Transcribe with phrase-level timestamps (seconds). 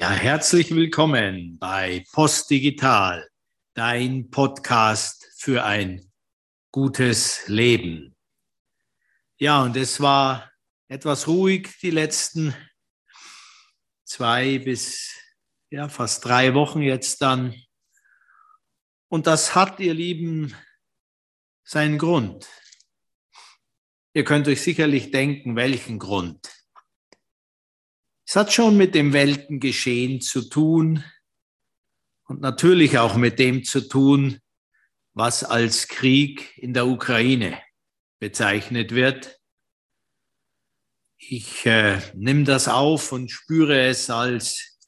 [0.00, 3.28] Ja, herzlich willkommen bei Postdigital,
[3.74, 6.10] dein Podcast für ein
[6.72, 8.16] gutes Leben.
[9.36, 10.50] Ja, und es war
[10.88, 12.54] etwas ruhig die letzten
[14.06, 15.14] zwei bis
[15.68, 17.54] ja, fast drei Wochen jetzt dann.
[19.08, 20.54] Und das hat, ihr Lieben,
[21.62, 22.48] seinen Grund.
[24.14, 26.59] Ihr könnt euch sicherlich denken, welchen Grund.
[28.30, 31.02] Es hat schon mit dem Weltengeschehen zu tun
[32.28, 34.38] und natürlich auch mit dem zu tun,
[35.14, 37.60] was als Krieg in der Ukraine
[38.20, 39.40] bezeichnet wird.
[41.16, 44.78] Ich äh, nehme das auf und spüre es als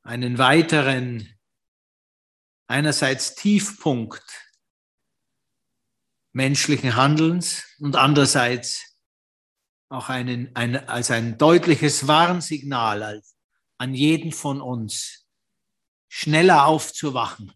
[0.00, 1.38] einen weiteren,
[2.68, 4.24] einerseits Tiefpunkt
[6.32, 8.87] menschlichen Handelns und andererseits
[9.88, 13.22] auch einen, ein, als ein deutliches Warnsignal
[13.78, 15.26] an jeden von uns,
[16.08, 17.52] schneller aufzuwachen,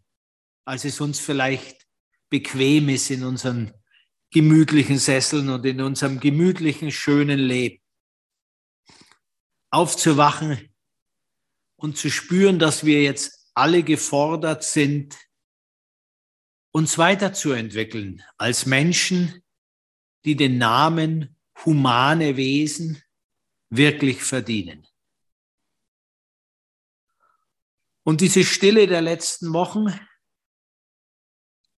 [0.65, 1.87] als es uns vielleicht
[2.31, 3.73] bequem ist in unseren
[4.31, 7.83] gemütlichen Sesseln und in unserem gemütlichen, schönen Leben.
[9.71, 10.75] Aufzuwachen
[11.77, 15.19] und zu spüren, dass wir jetzt alle gefordert sind,
[16.73, 19.43] uns weiterzuentwickeln als Menschen,
[20.25, 23.03] die den Namen humane Wesen
[23.71, 24.87] wirklich verdienen.
[28.05, 29.99] Und diese Stille der letzten Wochen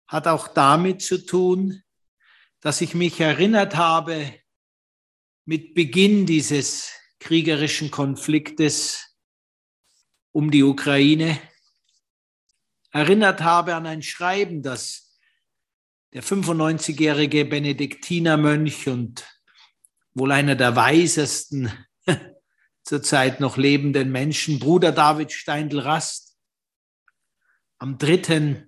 [0.07, 1.83] hat auch damit zu tun,
[2.61, 4.41] dass ich mich erinnert habe,
[5.45, 9.19] mit Beginn dieses kriegerischen Konfliktes
[10.33, 11.39] um die Ukraine,
[12.91, 15.19] erinnert habe an ein Schreiben, das
[16.13, 19.27] der 95-jährige Benediktinermönch und
[20.15, 21.71] wohl einer der weisesten
[22.85, 26.37] zurzeit noch lebenden Menschen, Bruder David Steindl-Rast,
[27.79, 28.67] am 3.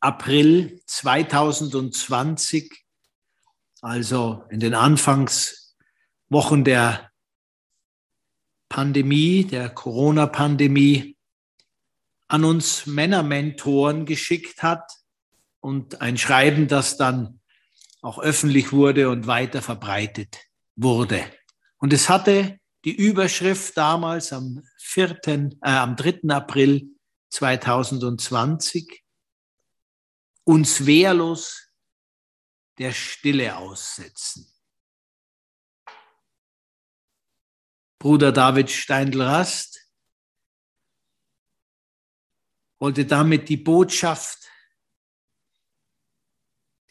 [0.00, 2.84] April 2020,
[3.80, 7.10] also in den Anfangswochen der
[8.68, 11.16] Pandemie, der Corona-Pandemie,
[12.26, 14.92] an uns Männermentoren geschickt hat
[15.60, 17.40] und ein Schreiben, das dann
[18.02, 20.47] auch öffentlich wurde und weiter verbreitet
[20.78, 21.30] wurde.
[21.78, 26.20] Und es hatte die Überschrift damals am 4., äh, am 3.
[26.30, 26.88] April
[27.30, 29.04] 2020,
[30.44, 31.70] uns wehrlos
[32.78, 34.50] der Stille aussetzen.
[37.98, 39.80] Bruder David Steindl-Rast
[42.78, 44.48] wollte damit die Botschaft,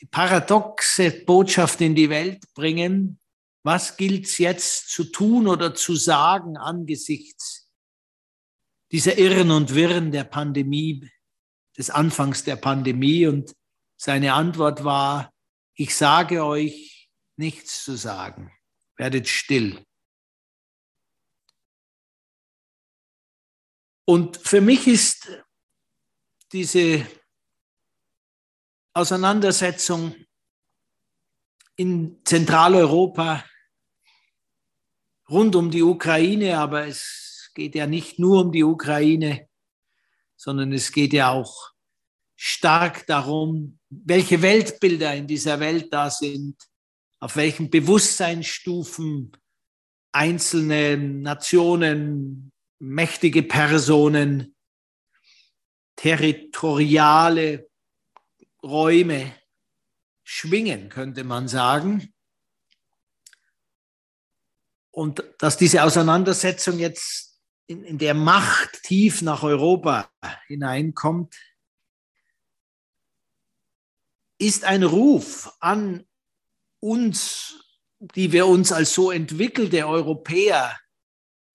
[0.01, 3.19] die paradoxe Botschaft in die Welt bringen,
[3.67, 7.69] was gilt es jetzt zu tun oder zu sagen angesichts
[8.93, 11.11] dieser Irren und Wirren der Pandemie,
[11.77, 13.27] des Anfangs der Pandemie?
[13.27, 13.53] Und
[13.97, 15.33] seine Antwort war,
[15.73, 18.53] ich sage euch nichts zu sagen,
[18.95, 19.85] werdet still.
[24.05, 25.43] Und für mich ist
[26.53, 27.05] diese
[28.93, 30.15] Auseinandersetzung
[31.75, 33.43] in Zentraleuropa
[35.29, 39.47] rund um die Ukraine, aber es geht ja nicht nur um die Ukraine,
[40.35, 41.71] sondern es geht ja auch
[42.35, 46.55] stark darum, welche Weltbilder in dieser Welt da sind,
[47.19, 49.31] auf welchen Bewusstseinsstufen
[50.11, 54.55] einzelne Nationen, mächtige Personen,
[55.95, 57.67] territoriale
[58.61, 59.33] Räume
[60.23, 62.13] schwingen, könnte man sagen
[64.97, 70.09] und dass diese Auseinandersetzung jetzt in, in der Macht tief nach Europa
[70.47, 71.35] hineinkommt,
[74.39, 76.03] ist ein Ruf an
[76.79, 77.63] uns,
[77.99, 80.75] die wir uns als so entwickelte Europäer,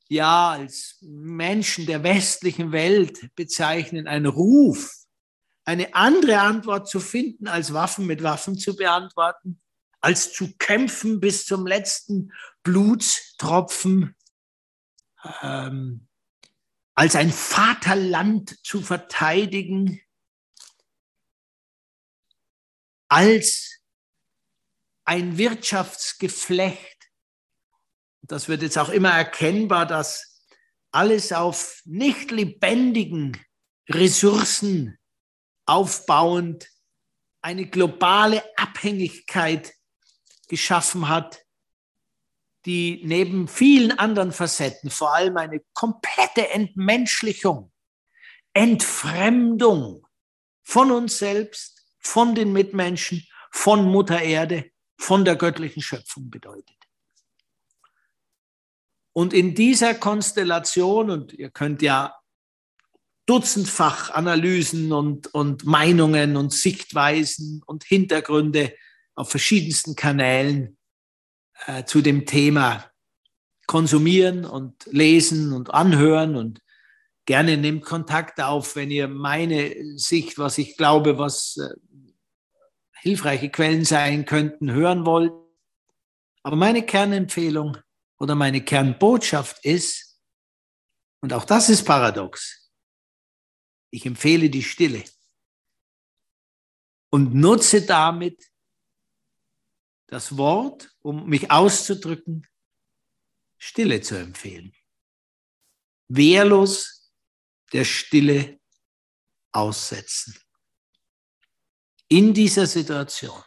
[0.09, 4.95] ja, als Menschen der westlichen Welt bezeichnen, ein Ruf,
[5.65, 9.61] eine andere Antwort zu finden, als Waffen mit Waffen zu beantworten,
[10.03, 12.33] als zu kämpfen bis zum letzten
[12.63, 14.15] Blutstropfen,
[15.43, 16.09] ähm,
[16.95, 20.03] als ein Vaterland zu verteidigen,
[23.09, 23.81] als
[25.05, 27.11] ein Wirtschaftsgeflecht.
[28.23, 30.45] Das wird jetzt auch immer erkennbar, dass
[30.91, 33.41] alles auf nicht lebendigen
[33.89, 34.99] Ressourcen
[35.65, 36.69] aufbauend
[37.41, 39.73] eine globale Abhängigkeit
[40.53, 41.47] geschaffen hat,
[42.67, 47.73] die neben vielen anderen Facetten vor allem eine komplette Entmenschlichung,
[48.53, 50.07] Entfremdung
[50.63, 56.77] von uns selbst, von den Mitmenschen, von Mutter Erde, von der göttlichen Schöpfung bedeutet.
[59.15, 62.15] Und in dieser Konstellation, und ihr könnt ja
[63.25, 68.75] dutzendfach Analysen und, und Meinungen und Sichtweisen und Hintergründe
[69.15, 70.77] auf verschiedensten Kanälen
[71.67, 72.91] äh, zu dem Thema
[73.67, 76.61] konsumieren und lesen und anhören und
[77.25, 81.75] gerne nehmt Kontakt auf, wenn ihr meine Sicht, was ich glaube, was äh,
[83.01, 85.33] hilfreiche Quellen sein könnten, hören wollt.
[86.43, 87.77] Aber meine Kernempfehlung
[88.19, 90.21] oder meine Kernbotschaft ist,
[91.21, 92.71] und auch das ist paradox,
[93.91, 95.05] ich empfehle die Stille
[97.11, 98.52] und nutze damit
[100.13, 102.47] das Wort, um mich auszudrücken,
[103.57, 104.77] Stille zu empfehlen.
[106.09, 107.11] Wehrlos
[107.73, 108.61] der Stille
[109.53, 110.39] aussetzen.
[112.09, 113.43] In dieser Situation.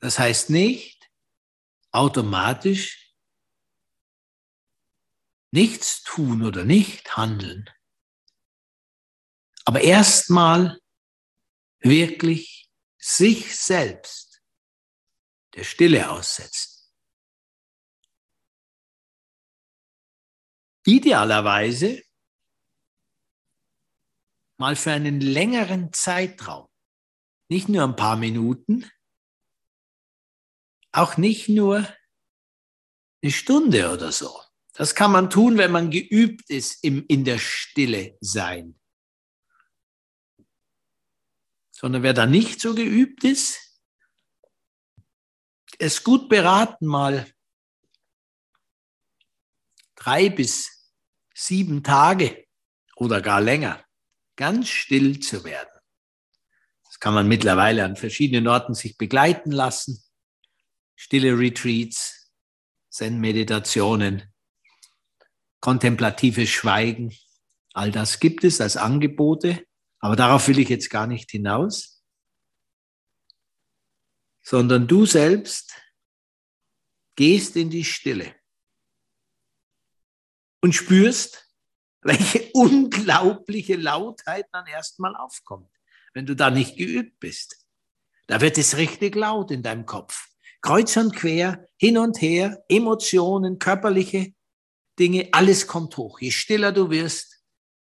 [0.00, 1.08] Das heißt nicht
[1.92, 3.14] automatisch
[5.52, 7.70] nichts tun oder nicht handeln,
[9.64, 10.80] aber erstmal
[11.88, 14.42] wirklich sich selbst
[15.54, 16.76] der Stille aussetzen.
[20.84, 22.02] Idealerweise
[24.58, 26.68] mal für einen längeren Zeitraum,
[27.48, 28.90] nicht nur ein paar Minuten,
[30.92, 31.86] auch nicht nur
[33.22, 34.40] eine Stunde oder so.
[34.72, 38.78] Das kann man tun, wenn man geübt ist im in der Stille sein.
[41.78, 43.60] Sondern wer da nicht so geübt ist,
[45.78, 47.30] ist gut beraten, mal
[49.94, 50.92] drei bis
[51.34, 52.46] sieben Tage
[52.96, 53.84] oder gar länger
[54.36, 55.80] ganz still zu werden.
[56.84, 60.02] Das kann man mittlerweile an verschiedenen Orten sich begleiten lassen
[60.96, 62.32] stille Retreats,
[62.88, 64.32] Zen-Meditationen,
[65.60, 67.14] kontemplatives Schweigen.
[67.74, 69.65] All das gibt es als Angebote,
[70.00, 72.02] aber darauf will ich jetzt gar nicht hinaus,
[74.42, 75.74] sondern du selbst
[77.16, 78.34] gehst in die Stille
[80.60, 81.48] und spürst,
[82.02, 85.70] welche unglaubliche Lautheit dann erstmal aufkommt,
[86.14, 87.66] wenn du da nicht geübt bist.
[88.28, 90.28] Da wird es richtig laut in deinem Kopf
[90.66, 94.34] kreuz und quer, hin und her, Emotionen, körperliche
[94.98, 96.18] Dinge, alles kommt hoch.
[96.20, 97.40] Je stiller du wirst,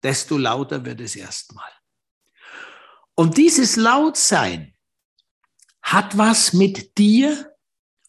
[0.03, 1.71] desto lauter wird es erstmal.
[3.19, 4.77] Und dieses Lautsein
[5.83, 7.53] hat was mit dir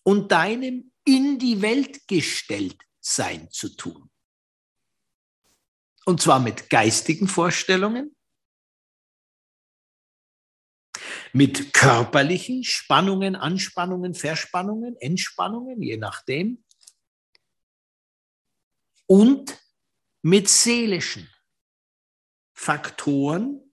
[0.03, 4.11] und deinem in die Welt gestellt sein zu tun.
[6.06, 8.15] Und zwar mit geistigen Vorstellungen,
[11.33, 16.63] mit körperlichen Spannungen, Anspannungen, Verspannungen, Entspannungen, je nachdem,
[19.07, 19.59] und
[20.21, 21.27] mit seelischen
[22.53, 23.69] Faktoren,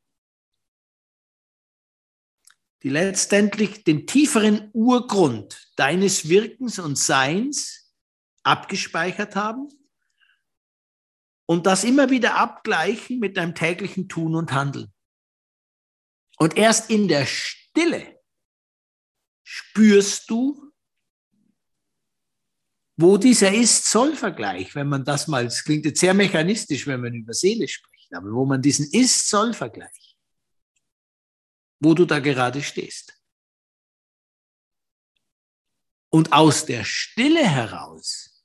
[2.87, 7.93] die letztendlich den tieferen Urgrund deines Wirkens und Seins
[8.45, 9.69] abgespeichert haben
[11.47, 14.95] und das immer wieder abgleichen mit deinem täglichen Tun und Handeln.
[16.39, 18.21] Und erst in der Stille
[19.43, 20.73] spürst du,
[22.97, 27.33] wo dieser Ist-Soll-Vergleich, wenn man das mal, es klingt jetzt sehr mechanistisch, wenn man über
[27.33, 30.16] Seele spricht, aber wo man diesen Ist-Soll-Vergleich,
[31.81, 33.21] wo du da gerade stehst.
[36.11, 38.45] Und aus der Stille heraus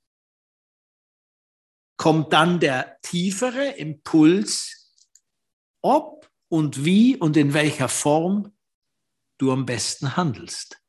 [1.98, 4.94] kommt dann der tiefere Impuls,
[5.82, 8.58] ob und wie und in welcher Form
[9.38, 10.82] du am besten handelst.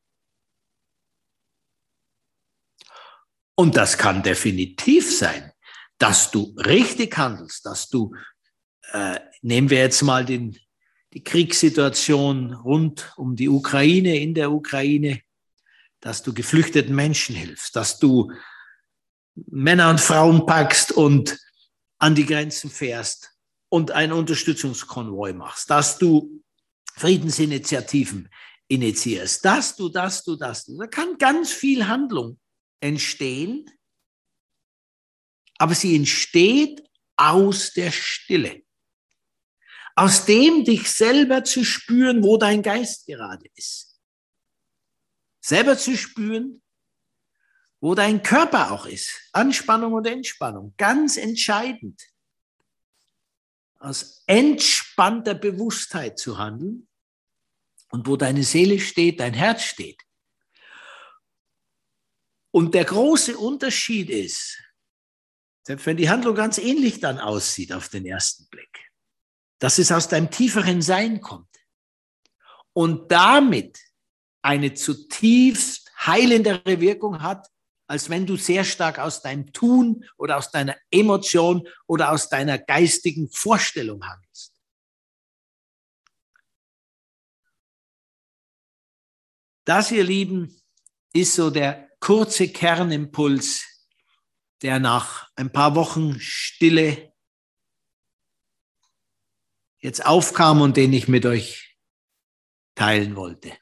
[3.54, 5.52] Und das kann definitiv sein,
[5.98, 8.14] dass du richtig handelst, dass du,
[8.92, 10.58] äh, nehmen wir jetzt mal den,
[11.12, 15.20] die Kriegssituation rund um die Ukraine, in der Ukraine,
[16.00, 18.32] dass du geflüchteten Menschen hilfst, dass du
[19.34, 21.38] Männer und Frauen packst und
[21.98, 23.30] an die Grenzen fährst
[23.68, 26.42] und einen Unterstützungskonvoi machst, dass du
[26.94, 28.28] Friedensinitiativen
[28.68, 30.78] initiierst, dass du, dass du, dass du.
[30.78, 32.38] Da kann ganz viel Handlung
[32.80, 33.70] entstehen,
[35.58, 36.82] aber sie entsteht
[37.16, 38.61] aus der Stille.
[39.94, 44.00] Aus dem dich selber zu spüren, wo dein Geist gerade ist.
[45.40, 46.62] selber zu spüren,
[47.80, 49.28] wo dein Körper auch ist.
[49.32, 52.00] Anspannung und Entspannung, ganz entscheidend.
[53.80, 56.86] Aus entspannter Bewusstheit zu handeln
[57.90, 60.00] und wo deine Seele steht, dein Herz steht.
[62.52, 64.62] Und der große Unterschied ist,
[65.64, 68.91] selbst wenn die Handlung ganz ähnlich dann aussieht auf den ersten Blick,
[69.62, 71.64] dass es aus deinem tieferen Sein kommt
[72.72, 73.78] und damit
[74.42, 77.46] eine zutiefst heilendere Wirkung hat,
[77.86, 82.58] als wenn du sehr stark aus deinem Tun oder aus deiner Emotion oder aus deiner
[82.58, 84.52] geistigen Vorstellung handelst.
[89.64, 90.60] Das, ihr Lieben,
[91.12, 93.64] ist so der kurze Kernimpuls,
[94.62, 97.11] der nach ein paar Wochen Stille
[99.82, 101.76] jetzt aufkam und den ich mit euch
[102.74, 103.58] teilen wollte.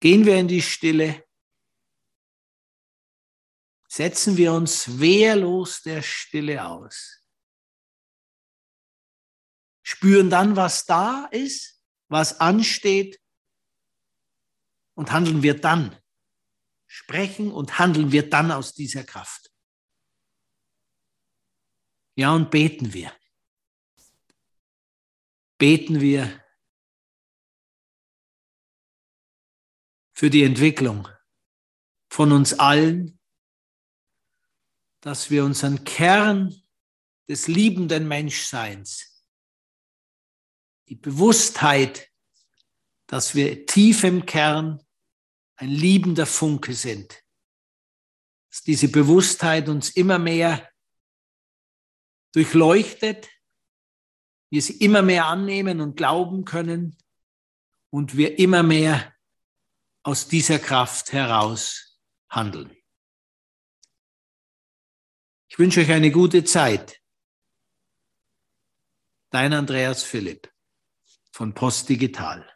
[0.00, 1.24] Gehen wir in die Stille,
[3.88, 7.26] setzen wir uns wehrlos der Stille aus,
[9.82, 13.20] spüren dann, was da ist, was ansteht
[14.94, 15.98] und handeln wir dann,
[16.86, 19.55] sprechen und handeln wir dann aus dieser Kraft.
[22.16, 23.12] Ja, und beten wir.
[25.58, 26.42] Beten wir
[30.14, 31.08] für die Entwicklung
[32.10, 33.18] von uns allen,
[35.00, 36.54] dass wir unseren Kern
[37.28, 39.22] des liebenden Menschseins,
[40.88, 42.10] die Bewusstheit,
[43.06, 44.82] dass wir tief im Kern
[45.56, 47.22] ein liebender Funke sind,
[48.50, 50.70] dass diese Bewusstheit uns immer mehr
[52.36, 53.30] durchleuchtet,
[54.50, 56.98] wir sie immer mehr annehmen und glauben können
[57.88, 59.14] und wir immer mehr
[60.02, 62.76] aus dieser Kraft heraus handeln.
[65.48, 67.00] Ich wünsche euch eine gute Zeit.
[69.30, 70.52] Dein Andreas Philipp
[71.32, 72.55] von Post Digital.